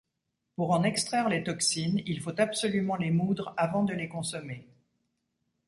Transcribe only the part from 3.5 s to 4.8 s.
avant de les consommer.